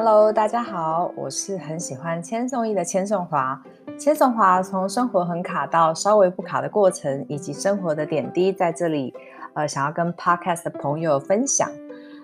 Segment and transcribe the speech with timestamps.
[0.00, 3.60] Hello，大家好，我是很喜欢千颂伊的千颂华。
[3.98, 9.12] 千颂华从生活很卡到稍微不卡的过程，以及生活的点滴，在这里，
[9.54, 11.68] 呃，想要跟 Podcast 的朋友分享。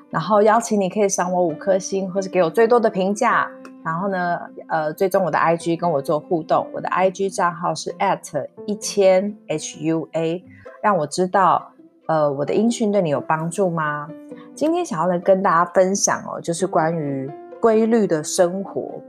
[0.09, 3.51] 然后邀请你可以赏我五颗星，或是给我最多的评价。
[3.85, 4.39] 然后呢，
[4.69, 6.65] 呃，追踪我的 IG 跟我做互动。
[6.73, 10.45] 我的 IG 账号是 at 一千 HUA，
[10.81, 11.73] 让我知道，
[12.07, 14.09] 呃，我的音讯对你有帮助吗？
[14.55, 17.29] 今天想要来跟大家分享哦，就是关于。
[17.65, 19.01] 规律的生活，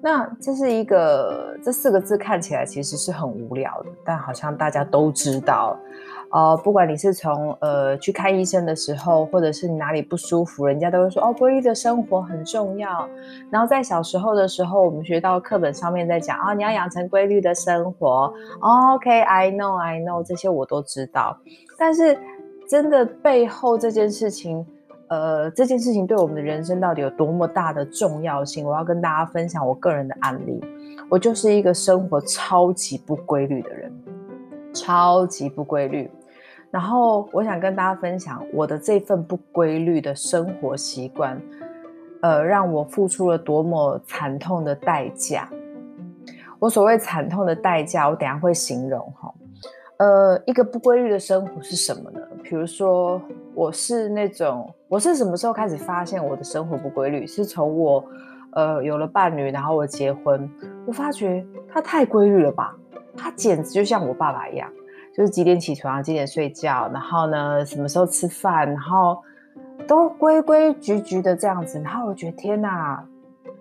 [0.00, 5.76] 那这是一个这四个字看起来其实是很无聊的，但好像大家都知道。
[6.32, 13.06] 呃，不管你是从呃去看医生的时候，或者是你哪里不舒服，人家都会说哦，规律的生活很重要。
[13.50, 18.32] 然后在小时候的时候，我们学到课本上面在讲啊，你要养成规律的生活。
[18.60, 21.36] OK，I know，I know，这些我都知道。
[21.76, 22.18] 但是
[22.66, 24.66] 真的背后这件事情。
[25.10, 28.64] 呃，这件事情对我们的人生到底有多么大的重要性？
[28.64, 30.60] 我要跟大家分享我个人的案例。
[31.08, 33.92] 我就是一个生活超级不规律的人，
[34.72, 36.08] 超级不规律。
[36.70, 41.42] 然后我想跟大家分享我的这份不规律的生活习惯，
[42.22, 45.50] 呃，让我付出了多么惨痛的代价。
[46.60, 49.34] 我所谓惨痛的代价，我等下会形容哈。
[49.96, 52.20] 呃，一个不规律的生活是什么呢？
[52.44, 53.20] 比如说，
[53.54, 57.26] 我是那种，我是什么时候开始发现我的生活不规律？
[57.26, 58.04] 是从我，
[58.52, 60.48] 呃，有了伴侣，然后我结婚，
[60.86, 62.74] 我发觉他太规律了吧？
[63.16, 64.70] 他简直就像我爸爸一样，
[65.14, 69.20] 就是几点起床，几点睡觉，然后呢，什么时候吃饭，然后
[69.86, 71.80] 都规规矩矩的这样子。
[71.80, 73.04] 然后我觉得天哪，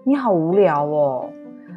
[0.03, 1.29] 你好无聊哦。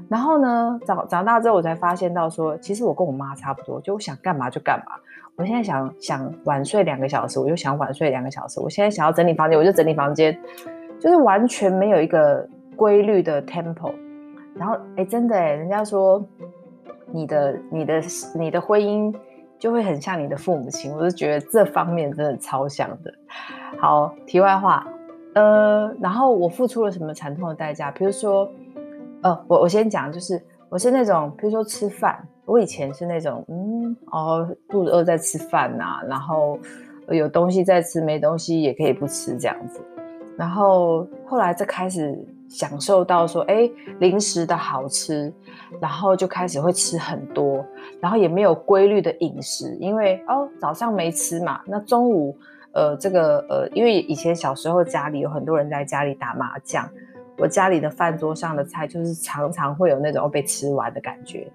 [0.09, 4.93] 然后呢，长长大之后，我才发现到说，其实我跟我妈差不多，就我想干嘛就干嘛。
[5.37, 8.61] 我现在想想晚睡两个小时，我就想晚睡两个小时。
[8.61, 10.37] 我现在想要整理房间，我就整理房间，
[11.01, 13.93] 就是完全没有一个规律的 tempo。
[14.55, 16.25] 然后，哎，真的哎，人家说
[17.11, 18.01] 你的、你的、
[18.35, 19.15] 你的婚姻
[19.59, 23.13] 就会很像你的父母亲，我就觉得这方面真的超像的。
[23.79, 24.87] 好，题外话，
[25.35, 27.91] 呃，然后我付出了什么惨痛的代价？
[27.91, 28.49] 比如说。
[29.25, 36.59] 呃，我我先讲，就是我是那种，比如说吃饭，我以前是那种，嗯，哦，肚子饿在吃饭呐、然后
[37.09, 39.81] 有东西在吃，没东西也可以不吃这样子，
[40.37, 43.71] 然后后来就开始享受到说，哎，
[44.01, 45.33] 零食的好吃，
[45.81, 47.65] 然后就开始会吃很多，
[48.01, 52.37] 然后也没有规律的饮食，因为哦早上没吃嘛，那中午，
[52.73, 56.89] 呃，这个呃，因为以前小时候家里有很多人在家里打麻将。
[57.39, 61.51] 我家里的饭桌上的菜就是常常会有那种被吃完的感觉，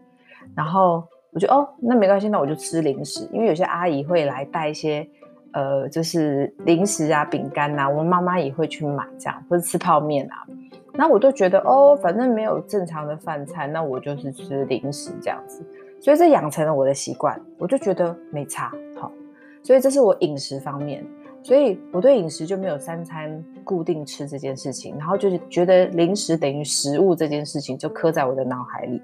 [0.55, 5.07] 然后我就哦，那没关系，那我就吃零食，因为有些阿姨会来带一些
[5.53, 10.45] 呃，就是零食啊、饼干啊，我妈妈也会去买这样，或者吃泡面啊，
[10.93, 15.63] 那我都觉得哦，反正没有正常的饭菜，那我就是吃零食这样子，
[16.01, 19.11] 所以这养成了我的习惯，我就觉得没差，好，
[19.63, 21.05] 所以这是我饮食方面。
[21.43, 29.01] 所以我对饮食就没有三餐固定吃这件事情，然后就是觉得零食等于食物这件事情就刻在我的脑海里。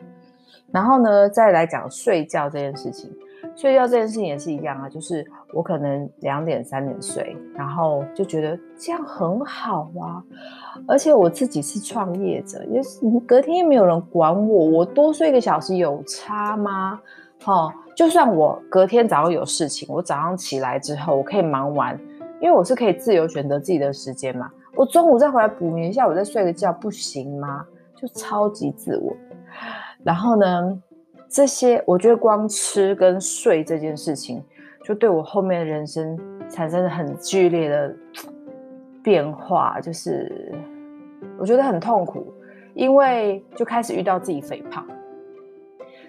[0.73, 3.09] 然后呢，再来讲睡觉这件事情，
[3.55, 5.23] 睡觉这件事情也是一样啊，就是
[5.53, 10.23] 我可能两点三点睡，然后就觉得这样很好啊，
[10.87, 16.99] 而且我自己是创业者，也是隔天又没有人管我，我多睡一个小时有差吗？
[17.45, 21.95] 哦，就算我隔天早上有事情，我早上起来之后我可以忙完。
[22.41, 27.65] 因为我是可以自由选择自己的时间嘛，我中午再回来补眠一下，我再睡个觉不行吗？
[27.95, 29.15] 就超级自我。
[30.03, 30.81] 然后呢，
[31.29, 34.43] 这些我觉得光吃跟睡这件事情，
[34.83, 36.19] 就对我后面的人生
[36.49, 37.95] 产生了很剧烈的
[39.01, 40.53] 变化，就是
[41.39, 42.25] 我觉得很痛苦，
[42.73, 44.85] 因为就开始遇到自己肥胖。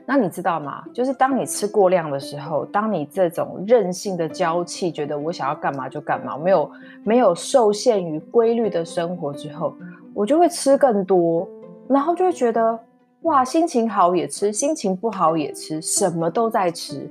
[0.07, 0.85] 那你知道吗？
[0.93, 6.71] 就是当你吃过量的时候，当你这种任性的娇气，觉得我想要干嘛就干嘛，没有
[7.03, 9.75] 没有受限于规律的生活之后，
[10.13, 11.49] 我就会吃更多，
[11.89, 12.79] 然后就会觉得
[13.25, 17.07] 哇，心情好也吃，心情不好也吃，什么都在吃。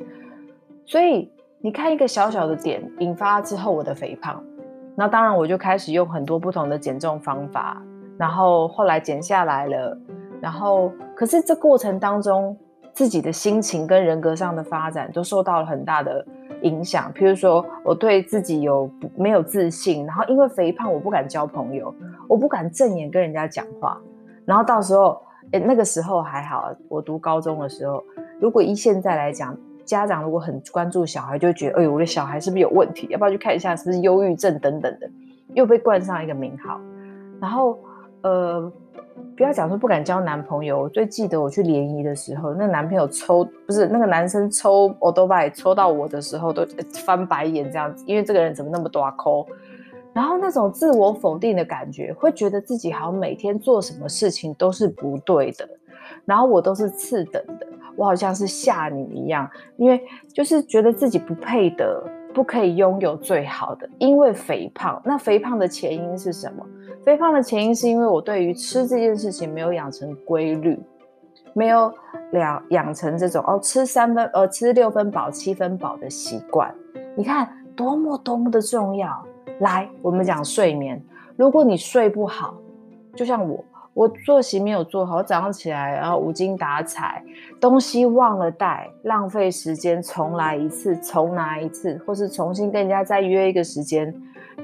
[0.85, 4.43] 所以你看一个小小的点引发之后，我的肥胖，
[4.95, 7.81] 那当然我就开始用很多不同的减重方法，
[8.17, 9.97] 然后后来减下来了，
[10.41, 12.57] 然后可是这过程当中。
[12.95, 16.23] 自己的心情跟人格上的发展都受到了很大的
[16.61, 17.11] 影响。
[17.15, 21.91] 譬如说，我对自己有没有自信，然后因为肥胖，我不敢交朋友，
[22.29, 23.99] 我不敢正眼跟人家讲话。
[24.45, 25.19] 然后到时候，
[25.51, 28.03] 诶，那个时候还好，我读高中的时候，
[28.39, 29.55] 如果以现在来讲，
[29.85, 33.05] 家长如果很关注小孩，就觉得，哎呦，我的小孩是不是有问题？
[33.09, 35.09] 要不要去看一下是不是忧郁症等等的，
[35.53, 36.79] 又被冠上一个名号。
[37.41, 37.77] 然后
[38.21, 38.71] 呃，
[39.35, 40.79] 不要讲说不敢交男朋友。
[40.79, 46.65] 我最记得我去联谊的时候，那男朋友抽不是那个男生抽欧兜拜抽到我的时候都
[47.05, 49.45] 翻白眼这样子，因为这个人怎么那么大抠。
[50.13, 55.67] 然后那种自我否定的感觉，会觉得自己好像每天做什么事情都是不对的，
[56.23, 65.01] 然后我都是次等的，我好像是下女一样，因为就是觉得自己不配得，不可以拥有最好的，因为肥胖。
[65.03, 66.63] 那肥胖的前因是什么？
[67.03, 70.79] 肥胖的前因是因为我对于吃这件事情没有养成规律，
[71.53, 71.91] 没有
[72.33, 76.73] 养养成这种哦吃三分呃吃六分饱七分饱的习惯。
[77.15, 79.09] 你看多么多么的重要。
[79.59, 81.01] 来，我们讲睡眠。
[81.35, 82.55] 如果你睡不好，
[83.15, 83.63] 就像我，
[83.93, 87.23] 我作息没有做好，我早上起来然后无精打采，
[87.59, 94.13] 东西忘了带，浪费时间，重来一次，重拿一次，或是重新跟人家再约一个时间，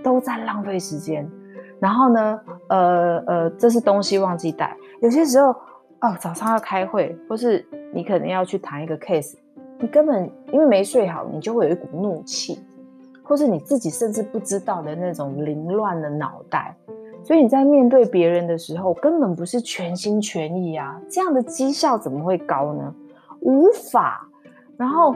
[0.04, 1.30] 都在浪费时间。
[1.80, 4.76] 然后呢，呃呃，这是东西忘记带。
[5.02, 5.50] 有些时候，
[6.02, 9.36] 哦，早上要开会，或是你可能要去谈一个 case，
[9.80, 12.60] 你根本因为没睡好，你就会有一股怒气。
[13.30, 16.76] 或是你自己甚至不知道的那种凌乱的脑袋，
[17.24, 22.92] 所以你在面对别人的时候，根本不是全心全意啊，这样的绩效怎么会高呢？
[23.42, 24.28] 无法。
[24.78, 25.16] 然后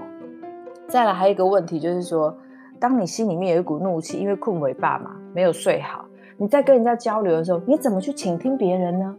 [0.87, 2.37] 再来还有一个问题，就是说，
[2.79, 6.05] 当你心里面有一股怒气，因为困尾巴嘛，没有睡好，
[6.37, 9.15] 你在跟人家交流的时候，你怎么去倾听别人呢？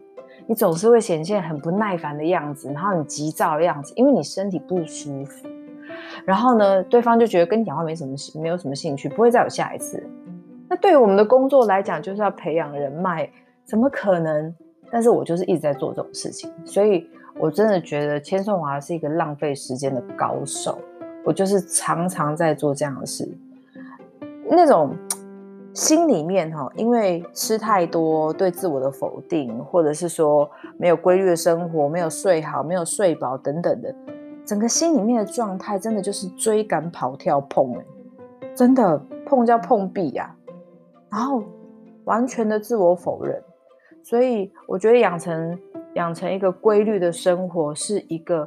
[0.46, 5.48] 你总是会显现很不耐烦的样子，然后很急躁的样子，因为你身体不舒服。
[6.24, 10.02] 然后呢，对方就觉得跟你讲话没什么没有什么兴趣，不会再有下一次。
[10.68, 13.28] 那对于我们的工作来讲，就是要培养人脉，
[13.64, 14.54] 怎么可能？
[14.90, 17.08] 但是我就是一直在做这种事情，所以
[17.38, 20.78] 我真的觉得千颂华是一个浪费时间的高手。
[21.24, 23.26] 我就是常常在做这样的事，
[24.48, 24.94] 那种
[25.72, 33.94] 心里面哈，因为吃太多，对自我的否定，或者是说没有规律的生活，没有睡好，没有睡饱等等的。
[34.44, 37.84] 整个心里面的状态真的就是追赶、跑、跳、碰，哎，
[38.54, 40.34] 真的碰叫碰壁呀，
[41.10, 41.42] 然后
[42.04, 43.42] 完全的自我否认，
[44.02, 45.58] 所以我觉得养成
[45.94, 48.46] 养成一个规律的生活是一个，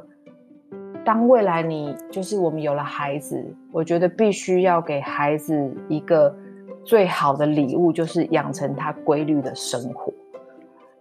[1.04, 6.32] 当未来你就是我们有了孩子，我觉得必须要给孩子一个
[6.84, 10.07] 最好的礼物，就是养成他规律的生活。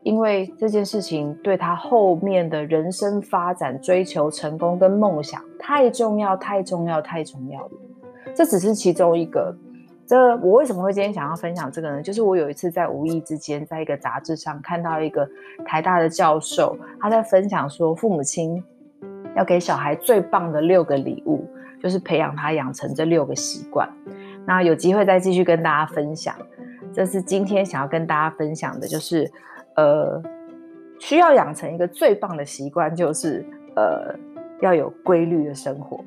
[0.07, 7.71] 因为这件事情对他后面的人生发展、追求成功跟梦想太重要、太重要、太重要了。
[8.33, 9.53] 这只是其中一个。
[10.05, 12.01] 这我为什么会今天想要分享这个呢？
[12.01, 15.29] 就是我有一次在无意之间，在一个杂志上看到一个
[15.65, 18.63] 台大的教授，他在分享说，父母亲
[19.35, 21.45] 要给小孩最棒的六个礼物，
[21.83, 23.89] 就是培养他养成这六个习惯。
[24.45, 26.33] 那有机会再继续跟大家分享。
[26.93, 29.29] 这是今天想要跟大家分享的，就是。
[29.77, 30.21] 呃，
[30.99, 33.45] 需要养成一个最棒的习惯，就是
[33.75, 34.13] 呃，
[34.61, 36.03] 要有规律的生活。